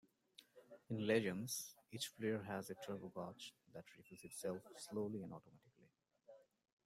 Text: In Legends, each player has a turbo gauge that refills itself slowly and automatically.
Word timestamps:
In 0.89 0.97
Legends, 1.05 1.75
each 1.91 2.17
player 2.17 2.41
has 2.41 2.71
a 2.71 2.73
turbo 2.73 3.09
gauge 3.09 3.53
that 3.71 3.85
refills 3.95 4.23
itself 4.23 4.57
slowly 4.75 5.21
and 5.21 5.31
automatically. 5.31 5.89